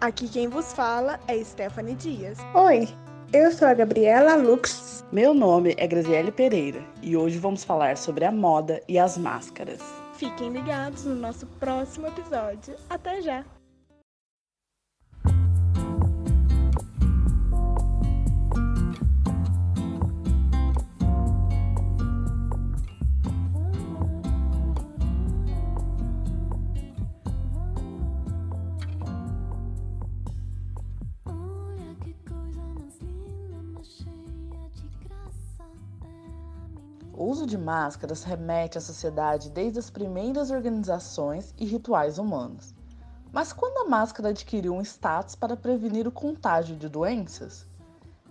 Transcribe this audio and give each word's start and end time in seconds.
Aqui 0.00 0.28
quem 0.28 0.46
vos 0.46 0.72
fala 0.72 1.18
é 1.26 1.42
Stephanie 1.42 1.96
Dias. 1.96 2.38
Oi, 2.54 2.88
eu 3.32 3.50
sou 3.50 3.66
a 3.66 3.74
Gabriela 3.74 4.36
Lux. 4.36 5.04
Meu 5.10 5.34
nome 5.34 5.74
é 5.76 5.88
Graziele 5.88 6.30
Pereira 6.30 6.84
e 7.02 7.16
hoje 7.16 7.36
vamos 7.36 7.64
falar 7.64 7.96
sobre 7.96 8.24
a 8.24 8.30
moda 8.30 8.80
e 8.86 8.96
as 8.96 9.18
máscaras. 9.18 9.80
Fiquem 10.14 10.52
ligados 10.52 11.04
no 11.04 11.16
nosso 11.16 11.46
próximo 11.58 12.06
episódio. 12.06 12.76
Até 12.88 13.20
já! 13.20 13.44
O 37.18 37.24
uso 37.24 37.48
de 37.48 37.58
máscaras 37.58 38.22
remete 38.22 38.78
à 38.78 38.80
sociedade 38.80 39.50
desde 39.50 39.80
as 39.80 39.90
primeiras 39.90 40.52
organizações 40.52 41.52
e 41.58 41.64
rituais 41.64 42.16
humanos. 42.16 42.72
Mas 43.32 43.52
quando 43.52 43.78
a 43.78 43.90
máscara 43.90 44.28
adquiriu 44.28 44.72
um 44.72 44.82
status 44.82 45.34
para 45.34 45.56
prevenir 45.56 46.06
o 46.06 46.12
contágio 46.12 46.76
de 46.76 46.88
doenças? 46.88 47.66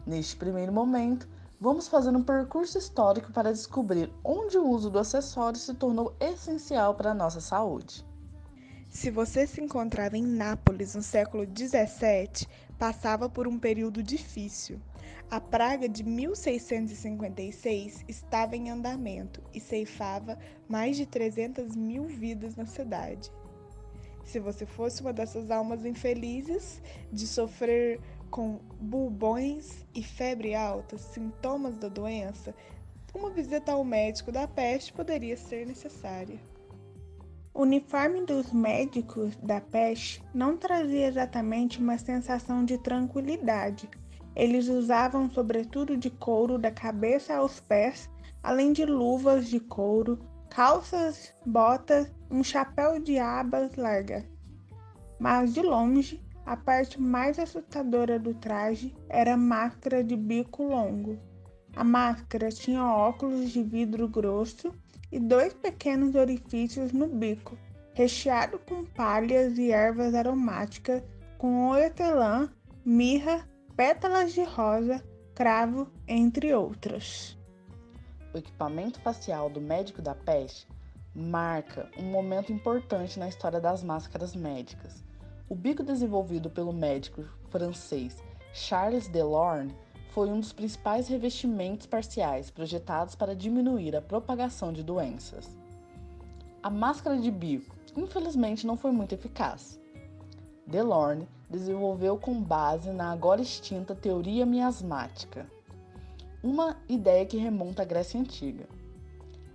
Neste 0.05 0.37
primeiro 0.37 0.71
momento, 0.71 1.27
vamos 1.59 1.89
fazer 1.89 2.15
um 2.15 2.23
percurso 2.23 2.77
histórico 2.77 3.33
para 3.33 3.51
descobrir 3.51 4.09
onde 4.23 4.57
o 4.57 4.65
uso 4.65 4.89
do 4.89 4.99
acessório 4.99 5.59
se 5.59 5.73
tornou 5.73 6.15
essencial 6.17 6.95
para 6.95 7.11
a 7.11 7.13
nossa 7.13 7.41
saúde. 7.41 8.05
Se 8.89 9.11
você 9.11 9.45
se 9.45 9.59
encontrava 9.59 10.15
em 10.15 10.23
Nápoles 10.23 10.95
no 10.95 11.03
século 11.03 11.45
17, 11.45 12.47
passava 12.79 13.29
por 13.29 13.49
um 13.49 13.59
período 13.59 14.01
difícil. 14.01 14.79
A 15.29 15.41
praga 15.41 15.89
de 15.89 16.03
1656 16.03 18.05
estava 18.07 18.55
em 18.55 18.69
andamento 18.69 19.43
e 19.53 19.59
ceifava 19.59 20.37
mais 20.67 20.95
de 20.95 21.05
300 21.05 21.75
mil 21.75 22.05
vidas 22.05 22.55
na 22.55 22.65
cidade. 22.65 23.29
Se 24.23 24.39
você 24.39 24.65
fosse 24.65 25.01
uma 25.01 25.13
dessas 25.13 25.51
almas 25.51 25.85
infelizes 25.85 26.81
de 27.11 27.27
sofrer 27.27 27.99
com 28.29 28.59
bulbões 28.79 29.85
e 29.95 30.03
febre 30.03 30.53
alta, 30.53 30.97
sintomas 30.97 31.77
da 31.77 31.87
doença, 31.87 32.53
uma 33.13 33.29
visita 33.29 33.71
ao 33.71 33.83
médico 33.83 34.31
da 34.31 34.47
peste 34.47 34.93
poderia 34.93 35.35
ser 35.35 35.65
necessária. 35.65 36.39
O 37.53 37.63
uniforme 37.63 38.23
dos 38.23 38.53
médicos 38.53 39.35
da 39.37 39.59
peste 39.59 40.23
não 40.33 40.55
trazia 40.55 41.07
exatamente 41.07 41.79
uma 41.79 41.97
sensação 41.97 42.63
de 42.63 42.77
tranquilidade. 42.77 43.89
Eles 44.37 44.67
usavam 44.67 45.27
sobretudo 45.31 45.97
de 45.97 46.11
couro 46.11 46.59
da 46.59 46.69
cabeça 46.69 47.35
aos 47.35 47.59
pés, 47.59 48.07
além 48.43 48.71
de 48.71 48.85
luvas 48.85 49.47
de 49.47 49.59
couro, 49.59 50.19
calças, 50.47 51.33
botas, 51.43 52.13
um 52.29 52.43
chapéu 52.43 52.99
de 52.99 53.17
abas 53.17 53.75
largas. 53.75 54.23
Mas 55.19 55.55
de 55.55 55.63
longe, 55.63 56.23
a 56.45 56.55
parte 56.55 57.01
mais 57.01 57.39
assustadora 57.39 58.19
do 58.19 58.35
traje 58.35 58.95
era 59.09 59.33
a 59.33 59.37
máscara 59.37 60.03
de 60.03 60.15
bico 60.15 60.65
longo. 60.65 61.17
A 61.75 61.83
máscara 61.83 62.49
tinha 62.49 62.85
óculos 62.85 63.49
de 63.49 63.63
vidro 63.63 64.07
grosso 64.07 64.71
e 65.11 65.19
dois 65.19 65.51
pequenos 65.55 66.13
orifícios 66.13 66.91
no 66.91 67.07
bico, 67.07 67.57
recheado 67.95 68.59
com 68.59 68.85
palhas 68.85 69.57
e 69.57 69.71
ervas 69.71 70.13
aromáticas, 70.13 71.01
com 71.39 71.69
hortelã, 71.69 72.53
mirra, 72.85 73.43
pétalas 73.77 74.33
de 74.33 74.43
rosa, 74.43 75.03
cravo, 75.35 75.87
entre 76.07 76.51
outras. 76.51 77.37
O 78.33 78.37
equipamento 78.39 78.99
facial 79.01 79.51
do 79.51 79.61
médico 79.61 80.01
da 80.01 80.15
peste 80.15 80.67
marca 81.13 81.87
um 81.95 82.05
momento 82.05 82.51
importante 82.51 83.19
na 83.19 83.27
história 83.27 83.61
das 83.61 83.83
máscaras 83.83 84.35
médicas. 84.35 85.03
O 85.47 85.53
bico 85.53 85.83
desenvolvido 85.83 86.49
pelo 86.49 86.73
médico 86.73 87.23
francês 87.51 88.17
Charles 88.51 89.07
Delorme 89.09 89.75
foi 90.09 90.27
um 90.29 90.39
dos 90.39 90.51
principais 90.51 91.07
revestimentos 91.07 91.85
parciais 91.85 92.49
projetados 92.49 93.13
para 93.13 93.35
diminuir 93.35 93.95
a 93.95 94.01
propagação 94.01 94.73
de 94.73 94.81
doenças. 94.81 95.55
A 96.63 96.69
máscara 96.71 97.19
de 97.19 97.29
bico, 97.29 97.75
infelizmente, 97.95 98.65
não 98.65 98.75
foi 98.75 98.91
muito 98.91 99.13
eficaz. 99.13 99.79
Delorme 100.65 101.27
desenvolveu 101.49 102.17
com 102.17 102.41
base 102.41 102.91
na 102.91 103.11
agora 103.11 103.41
extinta 103.41 103.95
teoria 103.95 104.45
miasmática, 104.45 105.49
uma 106.43 106.77
ideia 106.87 107.25
que 107.25 107.37
remonta 107.37 107.81
à 107.81 107.85
Grécia 107.85 108.19
Antiga. 108.19 108.67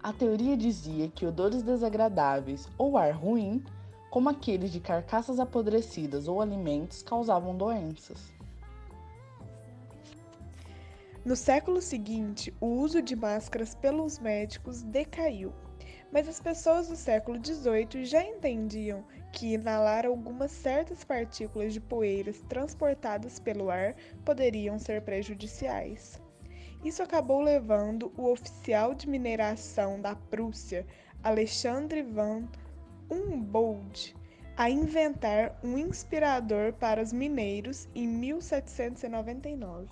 A 0.03 0.13
teoria 0.13 0.57
dizia 0.57 1.09
que 1.09 1.27
odores 1.27 1.63
desagradáveis 1.63 2.69
ou 2.77 2.97
ar 2.99 3.13
ruim, 3.13 3.63
como 4.11 4.29
aqueles 4.29 4.73
de 4.73 4.81
carcaças 4.81 5.39
apodrecidas 5.39 6.27
ou 6.27 6.41
alimentos, 6.41 7.03
causavam 7.03 7.57
doenças. 7.57 8.33
No 11.25 11.37
século 11.37 11.81
seguinte, 11.81 12.53
o 12.61 12.67
uso 12.67 13.01
de 13.01 13.15
máscaras 13.15 13.77
pelos 13.77 14.19
médicos 14.19 14.83
decaiu, 14.83 15.53
mas 16.11 16.29
as 16.29 16.41
pessoas 16.41 16.89
do 16.89 16.97
século 16.97 17.39
XVIII 17.39 18.05
já 18.05 18.25
entendiam 18.25 19.05
que 19.33 19.55
inalar 19.55 20.05
algumas 20.07 20.51
certas 20.51 21.03
partículas 21.03 21.73
de 21.73 21.81
poeiras 21.81 22.41
transportadas 22.49 23.41
pelo 23.41 23.71
ar 23.71 23.97
poderiam 24.25 24.79
ser 24.79 25.03
prejudiciais. 25.03 26.21
Isso 26.85 27.03
acabou 27.03 27.41
levando 27.41 28.13
o 28.17 28.31
oficial 28.31 28.95
de 28.95 29.09
mineração 29.09 30.01
da 30.01 30.15
Prússia, 30.15 30.87
Alexandre 31.23 32.03
van 32.03 32.49
Humboldt, 33.11 34.15
a 34.57 34.69
inventar 34.69 35.59
um 35.63 35.79
inspirador 35.79 36.73
para 36.75 37.03
os 37.03 37.13
mineiros 37.13 37.89
em 37.95 38.07
1799. 38.07 39.89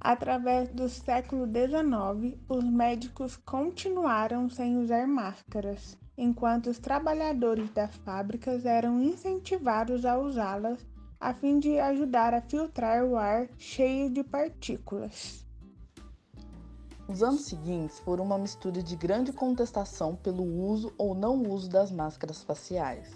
Através 0.00 0.68
do 0.70 0.88
século 0.88 1.46
XIX, 1.46 2.36
os 2.48 2.64
médicos 2.64 3.36
continuaram 3.36 4.48
sem 4.48 4.76
usar 4.76 5.06
máscaras, 5.06 5.96
enquanto 6.16 6.68
os 6.68 6.78
trabalhadores 6.78 7.70
das 7.70 7.94
fábricas 7.96 8.64
eram 8.64 9.02
incentivados 9.02 10.04
a 10.04 10.18
usá-las 10.18 10.78
a 11.20 11.32
fim 11.32 11.58
de 11.58 11.78
ajudar 11.78 12.34
a 12.34 12.40
filtrar 12.40 13.04
o 13.04 13.16
ar 13.16 13.48
cheio 13.56 14.10
de 14.10 14.24
partículas. 14.24 15.44
Os 17.08 17.22
anos 17.22 17.42
seguintes 17.42 18.00
foram 18.00 18.24
uma 18.24 18.38
mistura 18.38 18.82
de 18.82 18.96
grande 18.96 19.32
contestação 19.32 20.16
pelo 20.16 20.42
uso 20.42 20.92
ou 20.98 21.14
não 21.14 21.42
uso 21.42 21.68
das 21.68 21.92
máscaras 21.92 22.42
faciais. 22.42 23.10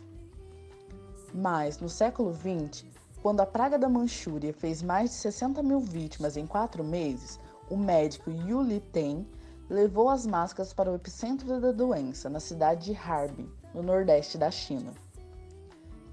Mas, 1.34 1.80
no 1.80 1.88
século 1.88 2.32
XX, 2.32 2.84
quando 3.22 3.40
a 3.40 3.46
praga 3.46 3.78
da 3.78 3.88
Manchúria 3.88 4.52
fez 4.52 4.82
mais 4.82 5.10
de 5.10 5.16
60 5.16 5.62
mil 5.62 5.80
vítimas 5.80 6.36
em 6.36 6.46
quatro 6.46 6.84
meses, 6.84 7.40
o 7.68 7.76
médico 7.76 8.30
Yu 8.30 8.62
Li 8.62 8.80
Ten 8.92 9.26
levou 9.68 10.08
as 10.08 10.26
máscaras 10.26 10.72
para 10.72 10.90
o 10.90 10.94
epicentro 10.94 11.60
da 11.60 11.72
doença, 11.72 12.28
na 12.28 12.40
cidade 12.40 12.86
de 12.86 12.96
Harbin, 12.96 13.48
no 13.74 13.82
nordeste 13.82 14.38
da 14.38 14.50
China. 14.50 14.92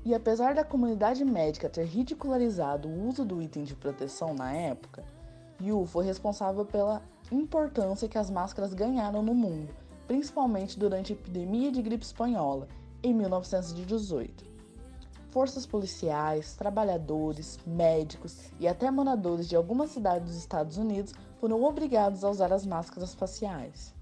E 0.06 0.14
apesar 0.14 0.54
da 0.54 0.64
comunidade 0.64 1.24
médica 1.24 1.70
ter 1.70 1.86
ridicularizado 1.86 2.88
o 2.88 3.08
uso 3.08 3.24
do 3.24 3.42
item 3.42 3.64
de 3.64 3.76
proteção 3.76 4.34
na 4.34 4.52
época, 4.52 5.04
Yu 5.62 5.86
foi 5.86 6.06
responsável 6.06 6.66
pela 6.66 7.02
importância 7.32 8.10
que 8.10 8.18
as 8.18 8.30
máscaras 8.30 8.74
ganharam 8.74 9.22
no 9.22 9.34
mundo, 9.34 9.74
principalmente 10.08 10.78
durante 10.78 11.14
a 11.14 11.16
epidemia 11.16 11.72
de 11.72 11.82
gripe 11.82 12.04
espanhola, 12.04 12.68
em 13.02 13.14
1918 13.14 14.53
forças 15.34 15.66
policiais, 15.66 16.54
trabalhadores, 16.54 17.58
médicos 17.66 18.52
e 18.60 18.68
até 18.68 18.92
moradores 18.92 19.50
de 19.50 19.56
algumas 19.56 19.90
cidades 19.90 20.28
dos 20.28 20.38
Estados 20.38 20.78
Unidos 20.78 21.12
foram 21.40 21.64
obrigados 21.64 22.24
a 22.24 22.30
usar 22.30 22.54
as 22.54 22.68
máscaras 22.68 23.16
faciais. 23.16 23.96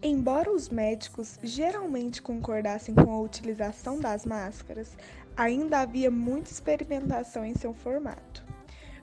Embora 0.00 0.52
os 0.52 0.68
médicos 0.68 1.36
geralmente 1.42 2.22
concordassem 2.22 2.94
com 2.94 3.12
a 3.12 3.20
utilização 3.20 3.98
das 3.98 4.24
máscaras, 4.24 4.96
ainda 5.36 5.80
havia 5.80 6.12
muita 6.12 6.52
experimentação 6.52 7.44
em 7.44 7.56
seu 7.56 7.74
formato. 7.74 8.46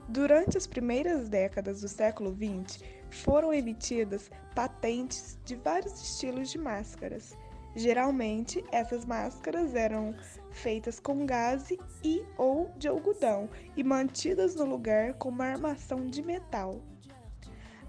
Durante 0.08 0.58
as 0.58 0.66
primeiras 0.66 1.28
décadas 1.28 1.82
do 1.82 1.90
século 1.90 2.34
XX, 2.34 2.82
foram 3.10 3.54
emitidas 3.54 4.32
patentes 4.56 5.38
de 5.44 5.56
vários 5.56 6.02
estilos 6.02 6.50
de 6.50 6.58
máscaras, 6.58 7.36
Geralmente, 7.76 8.64
essas 8.72 9.06
máscaras 9.06 9.76
eram 9.76 10.16
feitas 10.50 10.98
com 10.98 11.26
gaze 11.26 11.78
e 12.02 12.24
ou 12.38 12.72
de 12.78 12.88
algodão 12.88 13.50
e 13.76 13.84
mantidas 13.84 14.56
no 14.56 14.64
lugar 14.64 15.16
com 15.16 15.28
uma 15.28 15.46
armação 15.46 16.08
de 16.08 16.22
metal. 16.22 16.82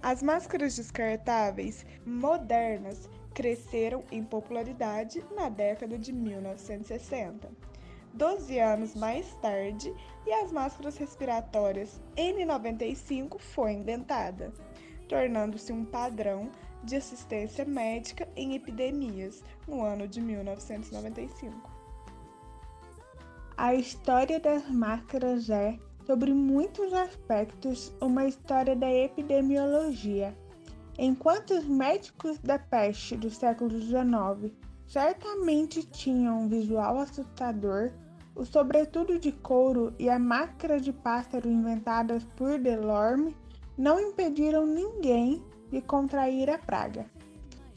As 0.03 0.23
máscaras 0.23 0.75
descartáveis 0.75 1.87
modernas 2.05 3.09
cresceram 3.33 4.03
em 4.11 4.25
popularidade 4.25 5.25
na 5.37 5.49
década 5.49 5.97
de 5.97 6.13
1960. 6.13 7.49
Doze 8.13 8.59
anos 8.59 8.95
mais 8.95 9.35
tarde, 9.35 9.95
e 10.27 10.33
as 10.33 10.51
máscaras 10.51 10.97
respiratórias 10.97 12.01
N95 12.17 13.39
foi 13.39 13.73
inventada, 13.73 14.53
tornando-se 15.07 15.73
um 15.73 15.85
padrão 15.85 16.51
de 16.85 16.97
assistência 16.97 17.65
médica 17.65 18.29
em 18.37 18.55
epidemias 18.55 19.43
no 19.67 19.83
ano 19.83 20.07
de 20.07 20.21
1995. 20.21 21.71
A 23.57 23.75
história 23.75 24.39
das 24.39 24.69
máscaras 24.71 25.49
é, 25.49 25.79
sobre 26.07 26.33
muitos 26.33 26.93
aspectos, 26.93 27.93
uma 28.01 28.27
história 28.27 28.77
da 28.77 28.93
epidemiologia. 28.93 30.37
Enquanto 30.99 31.55
os 31.55 31.65
médicos 31.65 32.39
da 32.39 32.59
peste 32.59 33.17
do 33.17 33.31
século 33.31 33.71
XIX 33.79 34.55
certamente 34.87 35.83
tinham 35.83 36.43
um 36.43 36.49
visual 36.49 36.99
assustador, 36.99 37.93
o 38.35 38.45
sobretudo 38.45 39.19
de 39.19 39.33
couro 39.33 39.95
e 39.99 40.09
a 40.09 40.19
máscara 40.19 40.79
de 40.79 40.93
pássaro 40.93 41.49
inventadas 41.49 42.23
por 42.37 42.59
Delorme 42.59 43.35
não 43.77 43.99
impediram 43.99 44.67
ninguém 44.67 45.43
de 45.71 45.81
contrair 45.81 46.51
a 46.51 46.59
praga. 46.59 47.07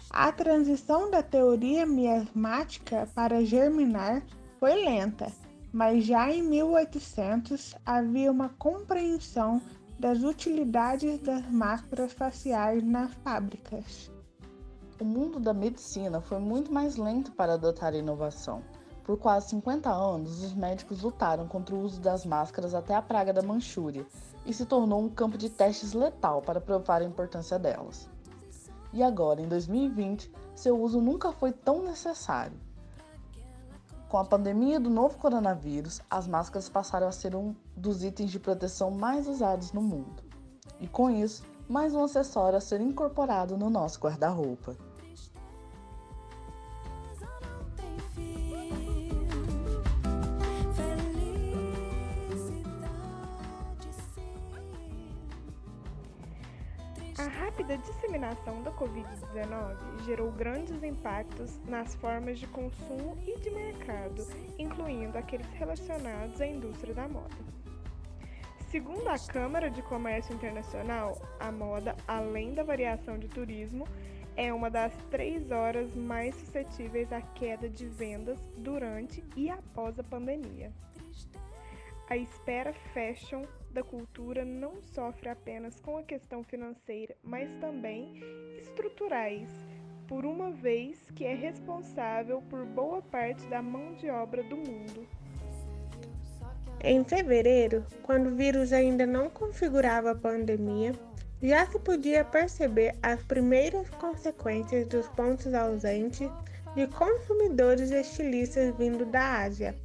A 0.09 0.31
transição 0.31 1.09
da 1.11 1.21
teoria 1.21 1.85
miasmática 1.85 3.07
para 3.13 3.45
germinar 3.45 4.23
foi 4.59 4.73
lenta, 4.73 5.31
mas 5.71 6.03
já 6.03 6.31
em 6.31 6.41
1800 6.41 7.75
havia 7.85 8.31
uma 8.31 8.49
compreensão 8.49 9.61
das 9.99 10.23
utilidades 10.23 11.19
das 11.19 11.49
máscaras 11.51 12.11
faciais 12.13 12.83
nas 12.83 13.13
fábricas. 13.23 14.11
O 14.99 15.05
mundo 15.05 15.39
da 15.39 15.53
medicina 15.53 16.19
foi 16.21 16.39
muito 16.39 16.73
mais 16.73 16.95
lento 16.95 17.31
para 17.33 17.53
adotar 17.53 17.93
a 17.93 17.97
inovação. 17.97 18.63
Por 19.03 19.17
quase 19.17 19.49
50 19.49 19.89
anos, 19.89 20.43
os 20.43 20.53
médicos 20.53 21.01
lutaram 21.01 21.47
contra 21.47 21.75
o 21.75 21.81
uso 21.81 22.01
das 22.01 22.25
máscaras 22.25 22.73
até 22.73 22.95
a 22.95 23.01
praga 23.01 23.31
da 23.31 23.41
Manchúria 23.41 24.05
e 24.45 24.53
se 24.53 24.65
tornou 24.65 25.01
um 25.01 25.09
campo 25.09 25.37
de 25.37 25.49
testes 25.49 25.93
letal 25.93 26.41
para 26.41 26.61
provar 26.61 27.01
a 27.01 27.05
importância 27.05 27.59
delas. 27.59 28.09
E 28.91 29.03
agora, 29.03 29.41
em 29.41 29.47
2020, 29.47 30.31
seu 30.55 30.79
uso 30.81 30.99
nunca 30.99 31.31
foi 31.31 31.51
tão 31.51 31.83
necessário. 31.83 32.57
Com 34.07 34.17
a 34.17 34.25
pandemia 34.25 34.79
do 34.79 34.89
novo 34.89 35.17
coronavírus, 35.19 36.01
as 36.09 36.27
máscaras 36.27 36.67
passaram 36.67 37.07
a 37.07 37.11
ser 37.11 37.35
um 37.35 37.55
dos 37.75 38.03
itens 38.03 38.31
de 38.31 38.39
proteção 38.39 38.89
mais 38.89 39.27
usados 39.27 39.71
no 39.71 39.81
mundo. 39.81 40.23
E 40.79 40.87
com 40.87 41.11
isso, 41.11 41.43
mais 41.67 41.93
um 41.93 42.03
acessório 42.03 42.57
a 42.57 42.61
ser 42.61 42.81
incorporado 42.81 43.55
no 43.55 43.69
nosso 43.69 43.99
guarda-roupa. 43.99 44.75
Disseminação 58.49 58.63
da 58.63 58.71
Covid-19 58.71 60.03
gerou 60.05 60.31
grandes 60.31 60.83
impactos 60.83 61.59
nas 61.65 61.95
formas 61.95 62.39
de 62.39 62.47
consumo 62.47 63.17
e 63.25 63.39
de 63.39 63.49
mercado, 63.51 64.25
incluindo 64.57 65.17
aqueles 65.17 65.47
relacionados 65.53 66.41
à 66.41 66.47
indústria 66.47 66.93
da 66.93 67.07
moda. 67.07 67.35
Segundo 68.69 69.07
a 69.07 69.17
Câmara 69.17 69.69
de 69.69 69.81
Comércio 69.83 70.33
Internacional, 70.33 71.19
a 71.39 71.51
moda, 71.51 71.95
além 72.07 72.53
da 72.53 72.63
variação 72.63 73.17
de 73.17 73.27
turismo, 73.27 73.87
é 74.35 74.53
uma 74.53 74.69
das 74.69 74.93
três 75.09 75.51
horas 75.51 75.93
mais 75.95 76.35
suscetíveis 76.35 77.11
à 77.11 77.21
queda 77.21 77.67
de 77.67 77.87
vendas 77.87 78.39
durante 78.57 79.23
e 79.35 79.49
após 79.49 79.97
a 79.99 80.03
pandemia. 80.03 80.71
A 82.09 82.15
espera 82.15 82.73
fashion 82.93 83.43
da 83.71 83.83
cultura 83.83 84.43
não 84.43 84.81
sofre 84.81 85.29
apenas 85.29 85.79
com 85.79 85.97
a 85.97 86.03
questão 86.03 86.43
financeira, 86.43 87.15
mas 87.23 87.49
também 87.59 88.21
estruturais, 88.61 89.49
por 90.07 90.25
uma 90.25 90.51
vez 90.51 90.99
que 91.15 91.23
é 91.23 91.35
responsável 91.35 92.41
por 92.49 92.65
boa 92.65 93.01
parte 93.01 93.45
da 93.47 93.61
mão 93.61 93.93
de 93.93 94.09
obra 94.09 94.43
do 94.43 94.57
mundo. 94.57 95.07
Em 96.81 97.03
fevereiro, 97.03 97.85
quando 98.03 98.27
o 98.27 98.35
vírus 98.35 98.71
ainda 98.71 99.05
não 99.05 99.29
configurava 99.29 100.11
a 100.11 100.15
pandemia, 100.15 100.93
já 101.41 101.65
se 101.67 101.79
podia 101.79 102.23
perceber 102.23 102.95
as 103.01 103.21
primeiras 103.23 103.89
consequências 103.91 104.87
dos 104.87 105.07
pontos 105.09 105.53
ausentes 105.53 106.29
de 106.75 106.87
consumidores 106.87 107.91
estilistas 107.91 108.75
vindo 108.77 109.05
da 109.05 109.41
Ásia 109.41 109.75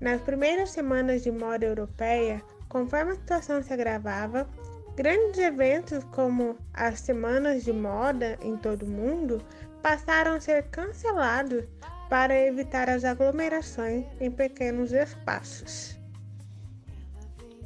nas 0.00 0.20
primeiras 0.20 0.70
semanas 0.70 1.22
de 1.22 1.30
moda 1.30 1.64
europeia, 1.64 2.42
conforme 2.68 3.12
a 3.12 3.16
situação 3.16 3.62
se 3.62 3.72
agravava, 3.72 4.48
grandes 4.96 5.38
eventos 5.38 6.04
como 6.04 6.56
as 6.72 7.00
semanas 7.00 7.64
de 7.64 7.72
moda 7.72 8.38
em 8.42 8.56
todo 8.56 8.84
o 8.84 8.88
mundo 8.88 9.42
passaram 9.82 10.34
a 10.34 10.40
ser 10.40 10.64
cancelados 10.70 11.64
para 12.08 12.38
evitar 12.38 12.88
as 12.88 13.04
aglomerações 13.04 14.06
em 14.20 14.30
pequenos 14.30 14.92
espaços. 14.92 15.98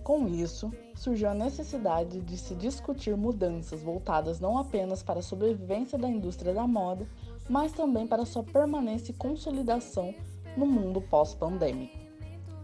Com 0.03 0.27
isso, 0.27 0.73
surgiu 0.97 1.29
a 1.29 1.35
necessidade 1.35 2.21
de 2.21 2.37
se 2.37 2.55
discutir 2.55 3.17
mudanças 3.17 3.83
voltadas 3.83 4.41
não 4.41 4.59
apenas 4.59 5.03
para 5.03 5.21
a 5.21 5.23
sobrevivência 5.23 5.97
da 5.97 6.09
indústria 6.09 6.53
da 6.53 6.67
moda, 6.67 7.07
mas 7.49 7.73
também 7.73 8.07
para 8.07 8.27
sua 8.27 8.43
permanência 8.43 9.13
e 9.13 9.15
consolidação 9.15 10.15
no 10.57 10.67
mundo 10.67 11.01
pós-pandêmico. 11.01 12.00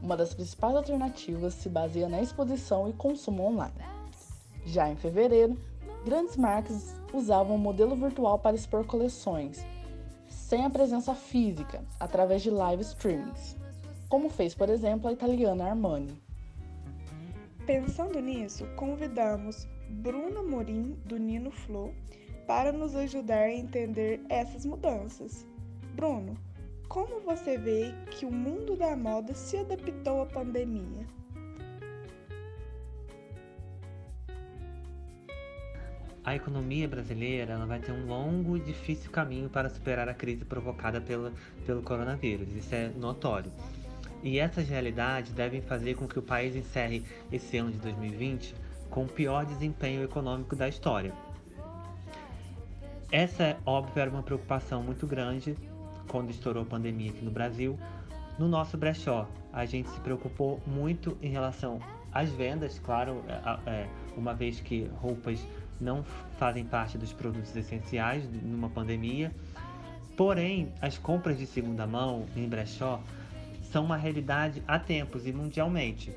Uma 0.06 0.16
das 0.16 0.32
principais 0.32 0.76
alternativas 0.76 1.52
se 1.54 1.68
baseia 1.68 2.08
na 2.08 2.22
exposição 2.22 2.88
e 2.88 2.92
consumo 2.92 3.42
online. 3.44 3.74
Já 4.64 4.88
em 4.88 4.94
fevereiro, 4.94 5.58
grandes 6.04 6.36
marcas 6.36 6.94
usavam 7.12 7.56
o 7.56 7.58
modelo 7.58 7.96
virtual 7.96 8.38
para 8.38 8.54
expor 8.54 8.86
coleções, 8.86 9.66
sem 10.28 10.64
a 10.64 10.70
presença 10.70 11.12
física, 11.12 11.82
através 11.98 12.40
de 12.40 12.50
live 12.50 12.82
streamings, 12.82 13.56
como 14.08 14.30
fez, 14.30 14.54
por 14.54 14.68
exemplo, 14.68 15.08
a 15.08 15.12
italiana 15.12 15.70
Armani. 15.70 16.16
Pensando 17.66 18.20
nisso, 18.20 18.64
convidamos 18.76 19.66
Bruna 19.90 20.40
Morim, 20.40 20.92
do 21.04 21.18
Nino 21.18 21.50
Flow, 21.50 21.92
para 22.46 22.70
nos 22.70 22.94
ajudar 22.94 23.46
a 23.46 23.52
entender 23.52 24.24
essas 24.28 24.64
mudanças. 24.64 25.44
Bruno, 25.96 26.38
como 26.88 27.20
você 27.20 27.58
vê 27.58 27.94
que 28.10 28.24
o 28.24 28.30
mundo 28.30 28.76
da 28.76 28.96
moda 28.96 29.34
se 29.34 29.56
adaptou 29.56 30.22
à 30.22 30.26
pandemia? 30.26 31.06
A 36.24 36.34
economia 36.34 36.88
brasileira 36.88 37.56
vai 37.66 37.78
ter 37.78 37.92
um 37.92 38.06
longo 38.06 38.56
e 38.56 38.60
difícil 38.60 39.10
caminho 39.10 39.48
para 39.48 39.68
superar 39.68 40.08
a 40.08 40.14
crise 40.14 40.44
provocada 40.44 41.00
pela, 41.00 41.32
pelo 41.64 41.82
coronavírus, 41.82 42.52
isso 42.52 42.74
é 42.74 42.88
notório. 42.88 43.52
E 44.22 44.38
essas 44.38 44.68
realidades 44.68 45.32
devem 45.32 45.62
fazer 45.62 45.94
com 45.94 46.08
que 46.08 46.18
o 46.18 46.22
país 46.22 46.56
encerre 46.56 47.04
esse 47.30 47.56
ano 47.58 47.70
de 47.70 47.78
2020 47.78 48.54
com 48.90 49.04
o 49.04 49.08
pior 49.08 49.44
desempenho 49.44 50.02
econômico 50.02 50.56
da 50.56 50.68
história. 50.68 51.12
Essa, 53.12 53.56
óbvio, 53.64 54.00
era 54.00 54.10
uma 54.10 54.22
preocupação 54.22 54.82
muito 54.82 55.06
grande 55.06 55.56
quando 56.08 56.30
estourou 56.30 56.62
a 56.62 56.66
pandemia 56.66 57.10
aqui 57.10 57.24
no 57.24 57.30
Brasil. 57.30 57.78
No 58.38 58.48
nosso 58.48 58.76
brechó, 58.76 59.28
a 59.52 59.64
gente 59.64 59.88
se 59.88 60.00
preocupou 60.00 60.60
muito 60.66 61.16
em 61.22 61.30
relação 61.30 61.80
às 62.12 62.30
vendas, 62.30 62.78
claro, 62.78 63.22
é, 63.28 63.70
é, 63.70 63.88
uma 64.16 64.34
vez 64.34 64.60
que 64.60 64.90
roupas 65.00 65.46
não 65.80 66.04
fazem 66.38 66.64
parte 66.64 66.98
dos 66.98 67.12
produtos 67.12 67.54
essenciais 67.56 68.24
numa 68.42 68.68
pandemia. 68.68 69.32
Porém, 70.16 70.72
as 70.80 70.96
compras 70.96 71.38
de 71.38 71.46
segunda 71.46 71.86
mão 71.86 72.26
em 72.34 72.48
brechó 72.48 73.00
são 73.70 73.84
uma 73.84 73.96
realidade 73.96 74.62
há 74.66 74.78
tempos 74.78 75.26
e 75.26 75.32
mundialmente. 75.32 76.12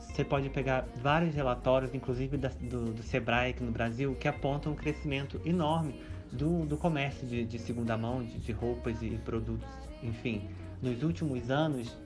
Você 0.00 0.24
pode 0.24 0.48
pegar 0.48 0.86
vários 1.02 1.34
relatórios, 1.34 1.92
inclusive 1.92 2.36
do, 2.36 2.92
do 2.92 3.02
Sebrae 3.02 3.50
aqui 3.50 3.64
no 3.64 3.72
Brasil, 3.72 4.14
que 4.14 4.28
apontam 4.28 4.72
um 4.72 4.76
crescimento 4.76 5.40
enorme 5.44 6.00
do, 6.34 6.66
do 6.66 6.76
comércio 6.76 7.26
de, 7.26 7.44
de 7.44 7.58
segunda 7.58 7.96
mão, 7.96 8.22
de, 8.24 8.38
de 8.38 8.52
roupas 8.52 9.02
e 9.02 9.10
produtos, 9.24 9.68
enfim, 10.02 10.48
nos 10.82 11.02
últimos 11.02 11.50
anos, 11.50 11.96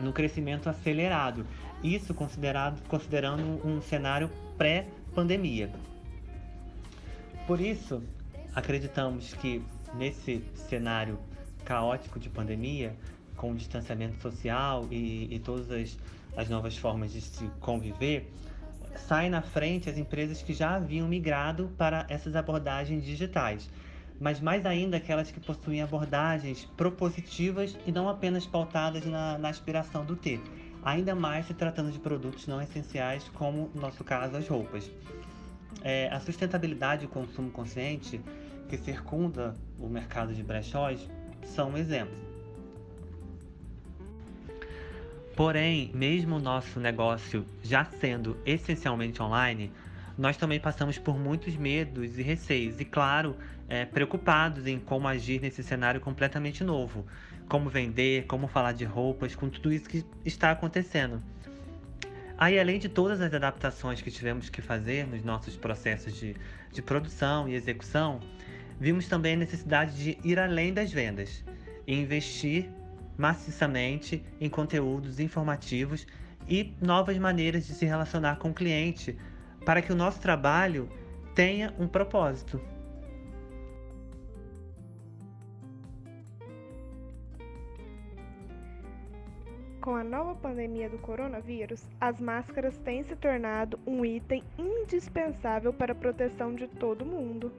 no 0.00 0.12
crescimento 0.12 0.68
acelerado. 0.68 1.46
Isso 1.82 2.14
considerado, 2.14 2.80
considerando 2.88 3.66
um 3.66 3.80
cenário 3.80 4.30
pré-pandemia. 4.56 5.72
Por 7.46 7.60
isso, 7.60 8.02
acreditamos 8.54 9.34
que 9.34 9.62
nesse 9.94 10.44
cenário 10.54 11.18
caótico 11.64 12.20
de 12.20 12.28
pandemia, 12.28 12.94
com 13.36 13.52
o 13.52 13.54
distanciamento 13.56 14.20
social 14.20 14.86
e, 14.90 15.34
e 15.34 15.38
todas 15.38 15.70
as, 15.70 15.98
as 16.36 16.48
novas 16.48 16.76
formas 16.76 17.12
de 17.12 17.20
se 17.20 17.46
conviver, 17.60 18.30
sai 18.96 19.28
na 19.28 19.42
frente 19.42 19.88
as 19.88 19.98
empresas 19.98 20.42
que 20.42 20.52
já 20.52 20.74
haviam 20.74 21.08
migrado 21.08 21.70
para 21.76 22.06
essas 22.08 22.36
abordagens 22.36 23.04
digitais. 23.04 23.68
mas 24.20 24.40
mais 24.40 24.64
ainda 24.64 24.98
aquelas 24.98 25.32
que 25.32 25.40
possuem 25.40 25.82
abordagens 25.82 26.64
propositivas 26.76 27.76
e 27.84 27.90
não 27.90 28.08
apenas 28.08 28.46
pautadas 28.46 29.04
na, 29.04 29.36
na 29.36 29.48
aspiração 29.48 30.04
do 30.04 30.14
ter, 30.14 30.40
ainda 30.84 31.14
mais 31.14 31.46
se 31.46 31.54
tratando 31.54 31.90
de 31.90 31.98
produtos 31.98 32.46
não 32.46 32.60
essenciais, 32.62 33.28
como 33.34 33.70
no 33.74 33.80
nosso 33.80 34.04
caso 34.04 34.36
as 34.36 34.46
roupas. 34.46 34.88
É, 35.82 36.08
a 36.08 36.20
sustentabilidade 36.20 37.02
e 37.02 37.06
o 37.06 37.08
consumo 37.08 37.50
consciente 37.50 38.20
que 38.68 38.76
circunda 38.76 39.54
o 39.78 39.88
mercado 39.88 40.32
de 40.32 40.42
brechós 40.42 41.08
são 41.44 41.70
um 41.70 41.76
exemplo. 41.76 42.31
Porém, 45.36 45.90
mesmo 45.94 46.36
o 46.36 46.40
nosso 46.40 46.78
negócio 46.78 47.46
já 47.62 47.84
sendo 47.84 48.36
essencialmente 48.44 49.22
online, 49.22 49.72
nós 50.16 50.36
também 50.36 50.60
passamos 50.60 50.98
por 50.98 51.18
muitos 51.18 51.56
medos 51.56 52.18
e 52.18 52.22
receios, 52.22 52.78
e 52.78 52.84
claro, 52.84 53.34
é, 53.68 53.86
preocupados 53.86 54.66
em 54.66 54.78
como 54.78 55.08
agir 55.08 55.40
nesse 55.40 55.62
cenário 55.62 56.00
completamente 56.00 56.62
novo. 56.62 57.06
Como 57.48 57.70
vender, 57.70 58.26
como 58.26 58.46
falar 58.46 58.72
de 58.72 58.84
roupas, 58.84 59.34
com 59.34 59.48
tudo 59.48 59.72
isso 59.72 59.88
que 59.88 60.04
está 60.24 60.50
acontecendo. 60.50 61.22
Aí, 62.36 62.58
além 62.58 62.78
de 62.78 62.88
todas 62.88 63.20
as 63.20 63.32
adaptações 63.32 64.02
que 64.02 64.10
tivemos 64.10 64.50
que 64.50 64.60
fazer 64.60 65.06
nos 65.06 65.22
nossos 65.22 65.56
processos 65.56 66.14
de, 66.14 66.36
de 66.72 66.82
produção 66.82 67.48
e 67.48 67.54
execução, 67.54 68.20
vimos 68.78 69.06
também 69.06 69.34
a 69.34 69.36
necessidade 69.36 69.96
de 69.96 70.18
ir 70.28 70.38
além 70.38 70.74
das 70.74 70.92
vendas 70.92 71.44
e 71.86 71.94
investir 71.94 72.68
maciçamente 73.16 74.24
em 74.40 74.48
conteúdos 74.48 75.20
informativos 75.20 76.06
e 76.48 76.74
novas 76.80 77.16
maneiras 77.18 77.66
de 77.66 77.74
se 77.74 77.84
relacionar 77.84 78.36
com 78.36 78.50
o 78.50 78.54
cliente 78.54 79.16
para 79.64 79.80
que 79.80 79.92
o 79.92 79.96
nosso 79.96 80.20
trabalho 80.20 80.88
tenha 81.34 81.72
um 81.78 81.86
propósito. 81.86 82.60
Com 89.80 89.96
a 89.96 90.04
nova 90.04 90.36
pandemia 90.36 90.88
do 90.88 90.98
coronavírus, 90.98 91.82
as 92.00 92.20
máscaras 92.20 92.78
têm 92.78 93.02
se 93.02 93.16
tornado 93.16 93.80
um 93.84 94.04
item 94.04 94.44
indispensável 94.56 95.72
para 95.72 95.90
a 95.90 95.96
proteção 95.96 96.54
de 96.54 96.68
todo 96.68 97.04
mundo. 97.04 97.50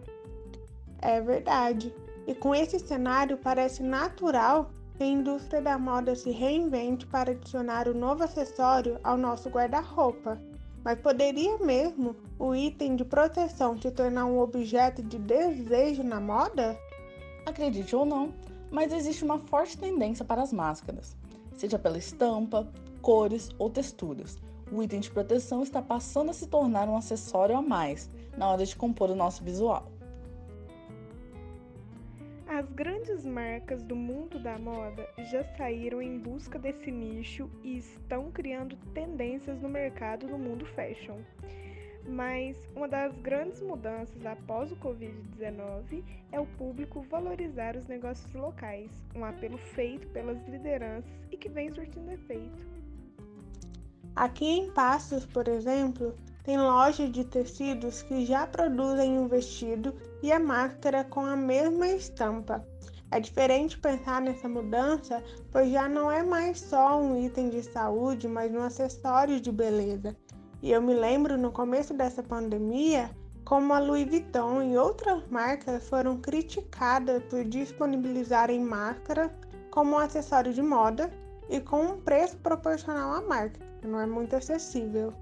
É 1.01 1.19
verdade. 1.19 1.93
E 2.25 2.33
com 2.33 2.55
esse 2.55 2.79
cenário, 2.79 3.37
parece 3.37 3.83
natural 3.83 4.71
a 5.03 5.07
indústria 5.07 5.61
da 5.61 5.77
moda 5.77 6.15
se 6.15 6.31
reinvente 6.31 7.05
para 7.05 7.31
adicionar 7.31 7.87
o 7.87 7.91
um 7.91 7.99
novo 7.99 8.23
acessório 8.23 8.99
ao 9.03 9.17
nosso 9.17 9.49
guarda-roupa. 9.49 10.39
Mas 10.83 10.99
poderia 10.99 11.57
mesmo 11.59 12.15
o 12.37 12.53
item 12.53 12.95
de 12.95 13.05
proteção 13.05 13.79
se 13.79 13.89
tornar 13.91 14.25
um 14.25 14.39
objeto 14.39 15.01
de 15.01 15.17
desejo 15.17 16.03
na 16.03 16.19
moda? 16.19 16.77
Acredite 17.45 17.95
ou 17.95 18.05
não, 18.05 18.33
mas 18.71 18.91
existe 18.91 19.23
uma 19.23 19.39
forte 19.39 19.77
tendência 19.77 20.25
para 20.25 20.41
as 20.41 20.51
máscaras 20.51 21.15
seja 21.57 21.79
pela 21.79 21.97
estampa, 21.97 22.67
cores 23.01 23.49
ou 23.57 23.69
texturas. 23.69 24.37
O 24.71 24.81
item 24.81 24.99
de 24.99 25.11
proteção 25.11 25.61
está 25.61 25.81
passando 25.81 26.31
a 26.31 26.33
se 26.33 26.47
tornar 26.47 26.89
um 26.89 26.97
acessório 26.97 27.55
a 27.55 27.61
mais 27.61 28.09
na 28.37 28.49
hora 28.49 28.65
de 28.65 28.75
compor 28.75 29.09
o 29.09 29.15
nosso 29.15 29.43
visual. 29.43 29.91
As 32.55 32.69
grandes 32.69 33.25
marcas 33.25 33.81
do 33.81 33.95
mundo 33.95 34.37
da 34.37 34.59
moda 34.59 35.09
já 35.31 35.43
saíram 35.57 35.99
em 35.99 36.19
busca 36.19 36.59
desse 36.59 36.91
nicho 36.91 37.49
e 37.63 37.79
estão 37.79 38.29
criando 38.31 38.77
tendências 38.93 39.59
no 39.59 39.67
mercado 39.67 40.27
do 40.27 40.37
mundo 40.37 40.63
fashion. 40.63 41.17
Mas 42.07 42.55
uma 42.75 42.87
das 42.87 43.17
grandes 43.17 43.59
mudanças 43.59 44.23
após 44.23 44.71
o 44.71 44.75
Covid-19 44.75 46.03
é 46.31 46.39
o 46.39 46.45
público 46.45 47.01
valorizar 47.09 47.75
os 47.75 47.87
negócios 47.87 48.31
locais, 48.35 48.91
um 49.15 49.25
apelo 49.25 49.57
feito 49.57 50.07
pelas 50.09 50.37
lideranças 50.47 51.09
e 51.31 51.37
que 51.37 51.49
vem 51.49 51.71
surtindo 51.71 52.11
efeito. 52.11 52.67
Aqui 54.15 54.45
em 54.45 54.71
Passos, 54.73 55.25
por 55.25 55.47
exemplo, 55.47 56.15
tem 56.43 56.59
lojas 56.59 57.11
de 57.11 57.25
tecidos 57.25 58.03
que 58.03 58.23
já 58.27 58.45
produzem 58.45 59.17
um 59.17 59.27
vestido 59.27 59.91
e 60.23 60.31
a 60.31 60.39
máscara 60.39 61.03
com 61.03 61.25
a 61.25 61.35
mesma 61.35 61.85
estampa. 61.89 62.65
É 63.11 63.19
diferente 63.19 63.77
pensar 63.77 64.21
nessa 64.21 64.47
mudança, 64.47 65.21
pois 65.51 65.69
já 65.69 65.87
não 65.87 66.09
é 66.09 66.23
mais 66.23 66.61
só 66.61 66.99
um 66.99 67.23
item 67.23 67.49
de 67.49 67.61
saúde, 67.61 68.27
mas 68.27 68.51
um 68.51 68.63
acessório 68.63 69.39
de 69.39 69.51
beleza. 69.51 70.15
E 70.61 70.71
eu 70.71 70.81
me 70.81 70.93
lembro 70.93 71.37
no 71.37 71.51
começo 71.51 71.93
dessa 71.93 72.23
pandemia 72.23 73.11
como 73.43 73.73
a 73.73 73.79
Louis 73.79 74.07
Vuitton 74.07 74.63
e 74.63 74.77
outras 74.77 75.27
marcas 75.27 75.87
foram 75.89 76.17
criticadas 76.17 77.21
por 77.25 77.43
disponibilizarem 77.43 78.61
máscara 78.61 79.29
como 79.69 79.95
um 79.95 79.99
acessório 79.99 80.53
de 80.53 80.61
moda 80.61 81.11
e 81.49 81.59
com 81.59 81.81
um 81.81 82.01
preço 82.01 82.37
proporcional 82.37 83.13
à 83.13 83.21
marca, 83.21 83.59
que 83.81 83.87
não 83.87 83.99
é 83.99 84.05
muito 84.05 84.35
acessível. 84.35 85.13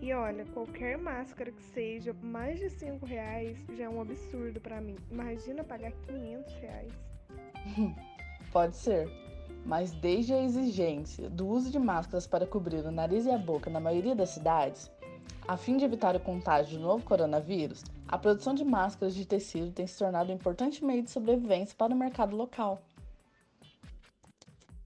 E 0.00 0.12
olha, 0.14 0.44
qualquer 0.46 0.96
máscara 0.96 1.52
que 1.52 1.62
seja 1.62 2.14
mais 2.22 2.58
de 2.58 2.70
5 2.70 3.04
reais 3.04 3.56
já 3.76 3.84
é 3.84 3.88
um 3.88 4.00
absurdo 4.00 4.60
para 4.60 4.80
mim. 4.80 4.96
Imagina 5.10 5.62
pagar 5.62 5.92
500 6.06 6.54
reais. 6.54 6.92
Pode 8.52 8.74
ser 8.76 9.08
mas 9.64 9.92
desde 9.92 10.32
a 10.32 10.42
exigência 10.42 11.28
do 11.28 11.46
uso 11.46 11.70
de 11.70 11.78
máscaras 11.78 12.26
para 12.26 12.46
cobrir 12.46 12.84
o 12.84 12.90
nariz 12.90 13.26
e 13.26 13.30
a 13.30 13.38
boca 13.38 13.70
na 13.70 13.80
maioria 13.80 14.14
das 14.14 14.30
cidades, 14.30 14.90
a 15.46 15.56
fim 15.56 15.76
de 15.76 15.84
evitar 15.84 16.14
o 16.16 16.20
contágio 16.20 16.78
do 16.78 16.82
novo 16.84 17.04
coronavírus, 17.04 17.84
a 18.06 18.18
produção 18.18 18.54
de 18.54 18.64
máscaras 18.64 19.14
de 19.14 19.26
tecido 19.26 19.72
tem 19.72 19.86
se 19.86 19.98
tornado 19.98 20.30
um 20.30 20.34
importante 20.34 20.84
meio 20.84 21.02
de 21.02 21.10
sobrevivência 21.10 21.74
para 21.76 21.94
o 21.94 21.96
mercado 21.96 22.36
local. 22.36 22.80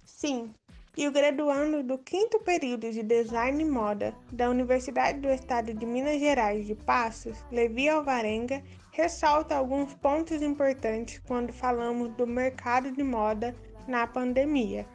Sim, 0.04 0.54
e 0.96 1.08
o 1.08 1.12
graduando 1.12 1.82
do 1.82 1.98
quinto 1.98 2.38
período 2.40 2.90
de 2.90 3.02
Design 3.02 3.62
e 3.62 3.66
Moda 3.66 4.14
da 4.30 4.48
Universidade 4.48 5.18
do 5.20 5.28
Estado 5.28 5.74
de 5.74 5.84
Minas 5.84 6.20
Gerais 6.20 6.66
de 6.66 6.74
Passos, 6.74 7.44
Levi 7.50 7.88
Alvarenga, 7.88 8.62
ressalta 8.92 9.56
alguns 9.56 9.92
pontos 9.94 10.40
importantes 10.40 11.20
quando 11.26 11.52
falamos 11.52 12.10
do 12.10 12.26
mercado 12.26 12.92
de 12.92 13.02
moda 13.02 13.54
na 13.88 14.06
pandemia. 14.06 14.86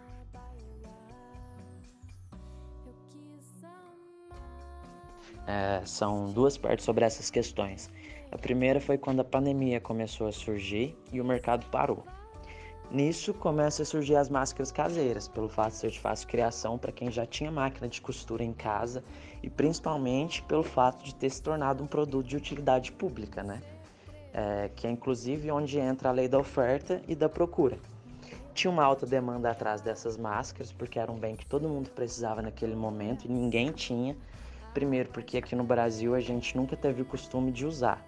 É, 5.45 5.81
são 5.85 6.31
duas 6.31 6.57
partes 6.57 6.85
sobre 6.85 7.03
essas 7.03 7.29
questões. 7.29 7.89
A 8.31 8.37
primeira 8.37 8.79
foi 8.79 8.97
quando 8.97 9.21
a 9.21 9.23
pandemia 9.23 9.81
começou 9.81 10.27
a 10.27 10.31
surgir 10.31 10.95
e 11.11 11.19
o 11.19 11.25
mercado 11.25 11.65
parou. 11.71 12.05
Nisso 12.91 13.35
começam 13.35 13.83
a 13.83 13.85
surgir 13.85 14.15
as 14.15 14.29
máscaras 14.29 14.71
caseiras, 14.71 15.27
pelo 15.27 15.47
fato 15.47 15.73
de 15.73 15.77
ser 15.77 15.91
de 15.91 15.99
fácil 15.99 16.27
criação 16.27 16.75
para 16.75 16.91
quem 16.91 17.11
já 17.11 17.23
tinha 17.23 17.51
máquina 17.51 17.87
de 17.87 18.01
costura 18.01 18.43
em 18.43 18.51
casa 18.51 19.03
e 19.43 19.49
principalmente 19.49 20.41
pelo 20.41 20.63
fato 20.63 21.03
de 21.05 21.13
ter 21.13 21.29
se 21.29 21.39
tornado 21.39 21.83
um 21.83 21.87
produto 21.87 22.25
de 22.25 22.35
utilidade 22.35 22.91
pública, 22.91 23.43
né? 23.43 23.61
É, 24.33 24.71
que 24.75 24.87
é 24.87 24.89
inclusive 24.89 25.51
onde 25.51 25.77
entra 25.77 26.09
a 26.09 26.11
lei 26.11 26.27
da 26.27 26.39
oferta 26.39 26.99
e 27.07 27.13
da 27.13 27.29
procura. 27.29 27.77
Tinha 28.55 28.71
uma 28.71 28.83
alta 28.83 29.05
demanda 29.05 29.51
atrás 29.51 29.81
dessas 29.81 30.17
máscaras, 30.17 30.71
porque 30.71 30.97
era 30.97 31.11
um 31.11 31.17
bem 31.17 31.35
que 31.35 31.45
todo 31.45 31.69
mundo 31.69 31.91
precisava 31.91 32.41
naquele 32.41 32.75
momento 32.75 33.25
e 33.25 33.27
ninguém 33.31 33.71
tinha. 33.71 34.17
Primeiro, 34.73 35.09
porque 35.09 35.37
aqui 35.37 35.55
no 35.55 35.63
Brasil 35.63 36.15
a 36.15 36.19
gente 36.19 36.57
nunca 36.57 36.75
teve 36.75 37.03
o 37.03 37.05
costume 37.05 37.51
de 37.51 37.67
usar. 37.67 38.03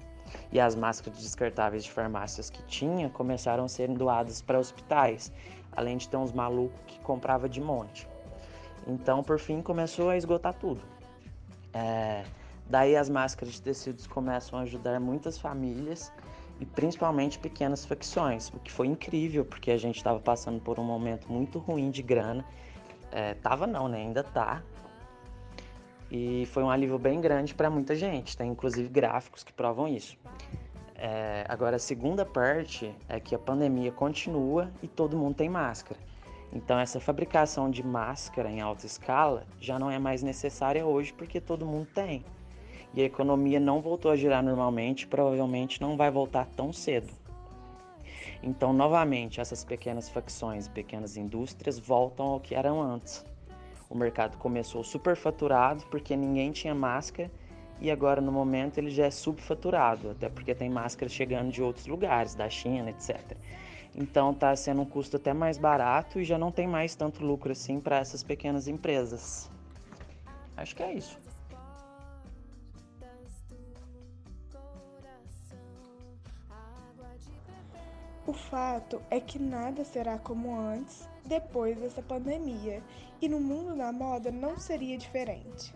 E 0.51 0.59
as 0.59 0.75
máscaras 0.75 1.19
descartáveis 1.19 1.83
de 1.83 1.91
farmácias 1.91 2.49
que 2.49 2.63
tinha 2.63 3.09
começaram 3.09 3.65
a 3.65 3.67
ser 3.67 3.87
doadas 3.89 4.41
para 4.41 4.59
hospitais, 4.59 5.31
além 5.71 5.97
de 5.97 6.07
ter 6.07 6.17
uns 6.17 6.31
malucos 6.31 6.79
que 6.87 6.99
comprava 6.99 7.47
de 7.47 7.61
monte. 7.61 8.07
Então, 8.87 9.23
por 9.23 9.39
fim, 9.39 9.61
começou 9.61 10.09
a 10.09 10.17
esgotar 10.17 10.53
tudo. 10.53 10.81
É... 11.73 12.23
Daí 12.67 12.95
as 12.95 13.09
máscaras 13.09 13.55
de 13.55 13.61
tecidos 13.61 14.07
começam 14.07 14.57
a 14.57 14.61
ajudar 14.61 14.99
muitas 14.99 15.37
famílias 15.37 16.11
e 16.59 16.65
principalmente 16.65 17.37
pequenas 17.37 17.85
facções, 17.85 18.49
o 18.49 18.59
que 18.59 18.71
foi 18.71 18.87
incrível, 18.87 19.43
porque 19.43 19.71
a 19.71 19.77
gente 19.77 19.97
estava 19.97 20.19
passando 20.19 20.61
por 20.61 20.79
um 20.79 20.83
momento 20.83 21.29
muito 21.31 21.59
ruim 21.59 21.89
de 21.89 22.01
grana. 22.01 22.45
É, 23.11 23.33
tava 23.33 23.67
não, 23.67 23.89
né? 23.89 23.97
Ainda 23.97 24.23
tá. 24.23 24.63
E 26.11 26.45
foi 26.47 26.61
um 26.61 26.69
alívio 26.69 26.99
bem 26.99 27.21
grande 27.21 27.55
para 27.55 27.69
muita 27.69 27.95
gente. 27.95 28.35
Tem 28.35 28.51
inclusive 28.51 28.89
gráficos 28.89 29.43
que 29.43 29.53
provam 29.53 29.87
isso. 29.87 30.17
É, 30.95 31.45
agora, 31.47 31.77
a 31.77 31.79
segunda 31.79 32.25
parte 32.25 32.93
é 33.07 33.19
que 33.19 33.33
a 33.33 33.39
pandemia 33.39 33.91
continua 33.91 34.69
e 34.83 34.87
todo 34.87 35.17
mundo 35.17 35.35
tem 35.35 35.49
máscara. 35.49 35.99
Então, 36.53 36.77
essa 36.77 36.99
fabricação 36.99 37.71
de 37.71 37.81
máscara 37.81 38.51
em 38.51 38.59
alta 38.59 38.85
escala 38.85 39.45
já 39.59 39.79
não 39.79 39.89
é 39.89 39.97
mais 39.97 40.21
necessária 40.21 40.85
hoje 40.85 41.13
porque 41.13 41.39
todo 41.39 41.65
mundo 41.65 41.87
tem 41.95 42.25
e 42.93 43.01
a 43.01 43.05
economia 43.05 43.59
não 43.59 43.81
voltou 43.81 44.11
a 44.11 44.15
girar 44.15 44.43
normalmente, 44.43 45.07
provavelmente 45.07 45.81
não 45.81 45.95
vai 45.95 46.11
voltar 46.11 46.45
tão 46.45 46.73
cedo. 46.73 47.11
Então, 48.43 48.73
novamente, 48.73 49.39
essas 49.39 49.63
pequenas 49.63 50.09
facções, 50.09 50.67
pequenas 50.67 51.15
indústrias 51.15 51.77
voltam 51.79 52.25
ao 52.25 52.39
que 52.39 52.55
eram 52.55 52.81
antes. 52.81 53.25
O 53.91 53.97
mercado 53.97 54.37
começou 54.37 54.85
superfaturado 54.85 55.83
porque 55.87 56.15
ninguém 56.15 56.53
tinha 56.53 56.73
máscara 56.73 57.29
e 57.81 57.91
agora 57.91 58.21
no 58.21 58.31
momento 58.31 58.77
ele 58.77 58.89
já 58.89 59.07
é 59.07 59.11
subfaturado, 59.11 60.11
até 60.11 60.29
porque 60.29 60.55
tem 60.55 60.69
máscaras 60.69 61.11
chegando 61.11 61.51
de 61.51 61.61
outros 61.61 61.87
lugares, 61.87 62.33
da 62.33 62.49
China, 62.49 62.89
etc. 62.89 63.19
Então 63.93 64.31
está 64.31 64.55
sendo 64.55 64.83
um 64.83 64.85
custo 64.85 65.17
até 65.17 65.33
mais 65.33 65.57
barato 65.57 66.21
e 66.21 66.23
já 66.23 66.37
não 66.37 66.53
tem 66.53 66.67
mais 66.67 66.95
tanto 66.95 67.21
lucro 67.25 67.51
assim 67.51 67.81
para 67.81 67.97
essas 67.97 68.23
pequenas 68.23 68.65
empresas. 68.69 69.51
Acho 70.55 70.73
que 70.73 70.83
é 70.83 70.93
isso. 70.93 71.19
O 78.25 78.31
fato 78.31 79.01
é 79.09 79.19
que 79.19 79.37
nada 79.37 79.83
será 79.83 80.17
como 80.17 80.57
antes 80.57 81.10
depois 81.25 81.79
dessa 81.79 82.01
pandemia 82.01 82.83
e 83.21 83.29
no 83.29 83.39
mundo 83.39 83.75
da 83.75 83.91
moda 83.91 84.31
não 84.31 84.57
seria 84.57 84.97
diferente. 84.97 85.73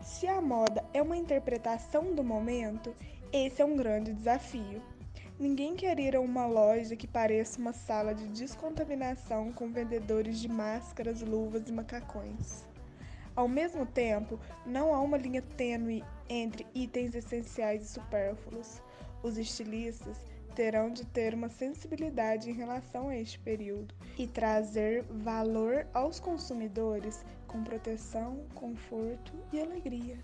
Se 0.00 0.26
a 0.26 0.40
moda 0.40 0.84
é 0.92 1.00
uma 1.00 1.16
interpretação 1.16 2.14
do 2.14 2.22
momento, 2.22 2.94
esse 3.32 3.60
é 3.60 3.64
um 3.64 3.76
grande 3.76 4.12
desafio. 4.12 4.82
Ninguém 5.38 5.74
quer 5.74 5.98
ir 5.98 6.16
a 6.16 6.20
uma 6.20 6.46
loja 6.46 6.96
que 6.96 7.06
pareça 7.06 7.58
uma 7.58 7.72
sala 7.72 8.14
de 8.14 8.26
descontaminação 8.28 9.52
com 9.52 9.70
vendedores 9.70 10.40
de 10.40 10.48
máscaras, 10.48 11.20
luvas 11.20 11.68
e 11.68 11.72
macacões. 11.72 12.64
Ao 13.34 13.46
mesmo 13.46 13.84
tempo, 13.84 14.40
não 14.64 14.94
há 14.94 15.00
uma 15.00 15.18
linha 15.18 15.42
tênue 15.42 16.02
entre 16.28 16.66
itens 16.74 17.14
essenciais 17.14 17.82
e 17.82 17.88
supérfluos. 17.88 18.80
Os 19.22 19.36
estilistas 19.36 20.16
terão 20.56 20.90
de 20.90 21.04
ter 21.04 21.34
uma 21.34 21.50
sensibilidade 21.50 22.50
em 22.50 22.54
relação 22.54 23.10
a 23.10 23.16
este 23.16 23.38
período 23.38 23.94
e 24.18 24.26
trazer 24.26 25.04
valor 25.04 25.86
aos 25.92 26.18
consumidores 26.18 27.22
com 27.46 27.62
proteção, 27.62 28.38
conforto 28.54 29.34
e 29.52 29.60
alegria. 29.60 30.18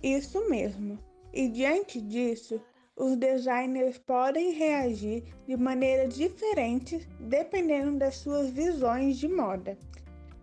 Isso 0.00 0.48
mesmo. 0.48 0.96
E 1.32 1.48
diante 1.48 2.00
disso, 2.00 2.62
os 2.96 3.16
designers 3.16 3.98
podem 3.98 4.52
reagir 4.52 5.24
de 5.46 5.56
maneiras 5.56 6.14
diferentes 6.14 7.06
dependendo 7.18 7.98
das 7.98 8.16
suas 8.16 8.48
visões 8.48 9.18
de 9.18 9.26
moda. 9.26 9.76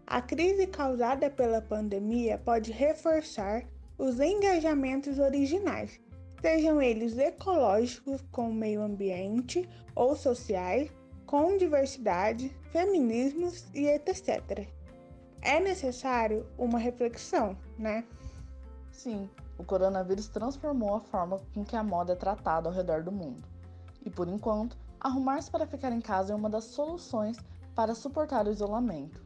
A 0.06 0.22
crise 0.22 0.68
causada 0.68 1.30
pela 1.30 1.62
pandemia 1.62 2.38
pode 2.38 2.72
reforçar 2.72 3.66
os 3.98 4.20
engajamentos 4.20 5.20
originais, 5.20 6.02
sejam 6.46 6.80
eles 6.80 7.18
ecológicos 7.18 8.22
com 8.32 8.52
o 8.52 8.54
meio 8.54 8.84
ambiente 8.84 9.68
ou 9.96 10.16
sociais, 10.16 10.92
com 11.26 11.58
diversidade, 11.58 12.56
feminismos 12.72 13.66
e 13.74 13.88
etc. 13.88 14.70
É 15.42 15.60
necessário 15.60 16.46
uma 16.56 16.78
reflexão, 16.78 17.58
né? 17.80 18.06
Sim, 18.92 19.28
o 19.58 19.64
coronavírus 19.64 20.28
transformou 20.28 20.94
a 20.94 21.00
forma 21.00 21.42
com 21.52 21.66
que 21.66 21.76
a 21.76 21.84
moda 21.84 22.14
é 22.14 22.16
tratada 22.16 22.70
ao 22.70 22.76
redor 22.76 23.02
do 23.02 23.12
mundo. 23.12 23.44
E 24.06 24.12
por 24.12 24.28
enquanto, 24.28 24.78
arrumar-se 25.00 25.50
para 25.50 25.66
ficar 25.66 25.92
em 25.92 26.00
casa 26.00 26.32
é 26.32 26.36
uma 26.36 26.50
das 26.50 26.66
soluções 26.66 27.38
para 27.74 27.96
suportar 27.96 28.46
o 28.46 28.52
isolamento. 28.52 29.20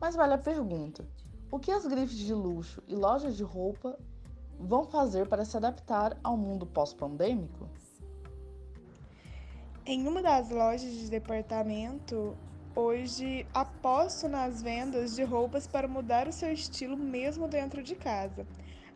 Mas 0.00 0.16
vale 0.16 0.32
a 0.32 0.38
pergunta: 0.38 1.04
o 1.50 1.58
que 1.58 1.70
as 1.70 1.86
grifes 1.86 2.16
de 2.16 2.32
luxo 2.32 2.82
e 2.88 2.96
lojas 2.96 3.36
de 3.36 3.42
roupa 3.42 3.98
vão 4.62 4.86
fazer 4.86 5.26
para 5.28 5.44
se 5.44 5.56
adaptar 5.56 6.16
ao 6.22 6.36
mundo 6.36 6.64
pós-pandêmico? 6.66 7.68
Em 9.84 10.06
uma 10.06 10.22
das 10.22 10.48
lojas 10.50 10.92
de 10.92 11.10
departamento, 11.10 12.36
hoje 12.74 13.44
aposto 13.52 14.28
nas 14.28 14.62
vendas 14.62 15.16
de 15.16 15.24
roupas 15.24 15.66
para 15.66 15.88
mudar 15.88 16.28
o 16.28 16.32
seu 16.32 16.52
estilo 16.52 16.96
mesmo 16.96 17.48
dentro 17.48 17.82
de 17.82 17.96
casa. 17.96 18.46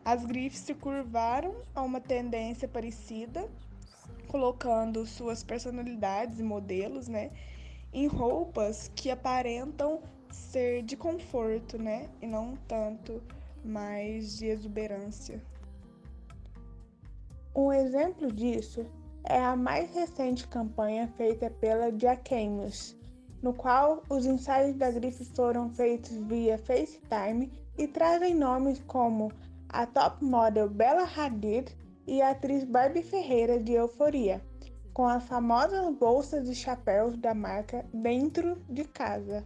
As 0.05 0.25
grifes 0.25 0.59
se 0.59 0.73
curvaram 0.73 1.53
a 1.75 1.81
uma 1.81 1.99
tendência 1.99 2.67
parecida, 2.67 3.49
colocando 4.29 5.05
suas 5.05 5.43
personalidades 5.43 6.39
e 6.39 6.43
modelos, 6.43 7.09
né, 7.09 7.31
em 7.91 8.07
roupas 8.07 8.89
que 8.95 9.11
aparentam 9.11 10.01
ser 10.31 10.83
de 10.83 10.95
conforto, 10.95 11.77
né, 11.77 12.09
e 12.21 12.27
não 12.27 12.55
tanto 12.67 13.21
mais 13.63 14.37
de 14.37 14.45
exuberância. 14.45 15.41
Um 17.59 17.73
exemplo 17.73 18.31
disso 18.31 18.85
é 19.23 19.43
a 19.43 19.55
mais 19.55 19.91
recente 19.91 20.47
campanha 20.47 21.07
feita 21.17 21.49
pela 21.49 21.91
Jacquemus, 21.91 22.95
no 23.41 23.51
qual 23.51 24.03
os 24.11 24.27
ensaios 24.27 24.75
da 24.75 24.91
grife 24.91 25.25
foram 25.25 25.67
feitos 25.71 26.11
via 26.17 26.59
FaceTime 26.59 27.51
e 27.75 27.87
trazem 27.87 28.35
nomes 28.35 28.79
como 28.85 29.31
a 29.69 29.87
top 29.87 30.23
model 30.23 30.69
Bella 30.69 31.01
Hadid 31.03 31.75
e 32.05 32.21
a 32.21 32.29
atriz 32.29 32.63
Barbie 32.63 33.01
Ferreira 33.01 33.59
de 33.59 33.73
Euforia, 33.73 34.39
com 34.93 35.07
as 35.07 35.23
famosas 35.23 35.91
bolsas 35.95 36.47
e 36.47 36.53
chapéus 36.53 37.17
da 37.17 37.33
marca 37.33 37.83
dentro 37.91 38.61
de 38.69 38.83
casa. 38.83 39.43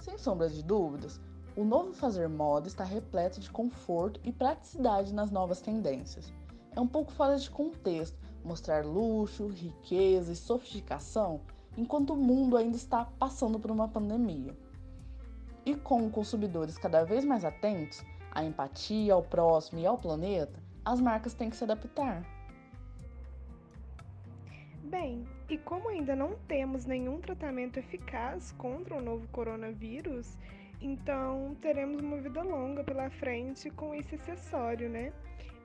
Sem 0.00 0.16
sombra 0.16 0.48
de 0.48 0.62
dúvidas, 0.62 1.20
o 1.56 1.64
novo 1.64 1.92
fazer 1.92 2.28
moda 2.28 2.68
está 2.68 2.84
repleto 2.84 3.40
de 3.40 3.50
conforto 3.50 4.20
e 4.22 4.30
praticidade 4.30 5.12
nas 5.12 5.32
novas 5.32 5.60
tendências 5.60 6.32
é 6.76 6.80
um 6.80 6.86
pouco 6.86 7.10
fora 7.10 7.36
de 7.36 7.50
contexto 7.50 8.16
mostrar 8.44 8.84
luxo, 8.84 9.48
riqueza 9.48 10.32
e 10.32 10.36
sofisticação 10.36 11.40
enquanto 11.76 12.12
o 12.12 12.16
mundo 12.16 12.56
ainda 12.56 12.76
está 12.76 13.04
passando 13.04 13.58
por 13.58 13.70
uma 13.70 13.88
pandemia. 13.88 14.56
E 15.64 15.74
com 15.74 16.08
consumidores 16.10 16.78
cada 16.78 17.04
vez 17.04 17.24
mais 17.24 17.44
atentos 17.44 18.04
à 18.30 18.44
empatia 18.44 19.14
ao 19.14 19.22
próximo 19.22 19.80
e 19.80 19.86
ao 19.86 19.98
planeta, 19.98 20.62
as 20.84 21.00
marcas 21.00 21.34
têm 21.34 21.50
que 21.50 21.56
se 21.56 21.64
adaptar. 21.64 22.24
Bem, 24.84 25.26
e 25.50 25.58
como 25.58 25.88
ainda 25.88 26.14
não 26.14 26.36
temos 26.46 26.84
nenhum 26.84 27.20
tratamento 27.20 27.78
eficaz 27.78 28.52
contra 28.52 28.94
o 28.94 29.02
novo 29.02 29.26
coronavírus, 29.28 30.38
então 30.80 31.56
teremos 31.60 32.00
uma 32.00 32.18
vida 32.18 32.42
longa 32.42 32.84
pela 32.84 33.10
frente 33.10 33.68
com 33.70 33.92
esse 33.92 34.14
acessório, 34.14 34.88
né? 34.88 35.12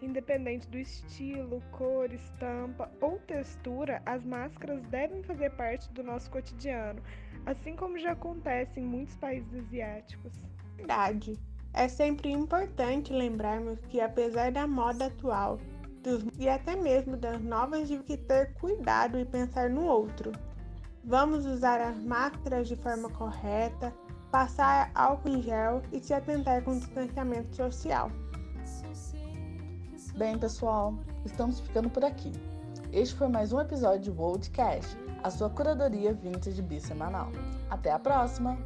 Independente 0.01 0.67
do 0.67 0.79
estilo, 0.79 1.61
cor, 1.71 2.11
estampa 2.11 2.89
ou 2.99 3.19
textura, 3.19 4.01
as 4.05 4.23
máscaras 4.25 4.81
devem 4.87 5.21
fazer 5.23 5.51
parte 5.51 5.91
do 5.93 6.01
nosso 6.01 6.29
cotidiano, 6.31 7.01
assim 7.45 7.75
como 7.75 7.99
já 7.99 8.13
acontece 8.13 8.79
em 8.79 8.83
muitos 8.83 9.15
países 9.15 9.53
asiáticos. 9.53 10.33
Verdade. 10.75 11.37
É 11.73 11.87
sempre 11.87 12.29
importante 12.29 13.13
lembrarmos 13.13 13.79
que, 13.87 14.01
apesar 14.01 14.51
da 14.51 14.67
moda 14.67 15.05
atual 15.05 15.57
dos, 16.03 16.25
e 16.37 16.49
até 16.49 16.75
mesmo 16.75 17.15
das 17.15 17.41
novas, 17.41 17.87
de 17.87 17.99
que 17.99 18.17
ter 18.17 18.53
cuidado 18.55 19.19
e 19.19 19.25
pensar 19.25 19.69
no 19.69 19.85
outro. 19.85 20.31
Vamos 21.03 21.45
usar 21.45 21.79
as 21.79 21.97
máscaras 22.03 22.67
de 22.67 22.75
forma 22.75 23.09
correta, 23.09 23.93
passar 24.31 24.91
álcool 24.93 25.29
em 25.29 25.41
gel 25.41 25.81
e 25.91 25.99
se 25.99 26.13
atentar 26.13 26.63
com 26.63 26.71
o 26.71 26.79
distanciamento 26.79 27.55
social. 27.55 28.11
Bem, 30.15 30.37
pessoal, 30.37 30.93
estamos 31.25 31.61
ficando 31.61 31.89
por 31.89 32.03
aqui. 32.03 32.33
Este 32.91 33.15
foi 33.15 33.29
mais 33.29 33.53
um 33.53 33.61
episódio 33.61 34.01
de 34.01 34.11
Worldcast, 34.11 34.97
a 35.23 35.31
sua 35.31 35.49
curadoria 35.49 36.13
vintage 36.13 36.61
bissemanal. 36.61 37.31
Até 37.69 37.91
a 37.91 37.97
próxima! 37.97 38.57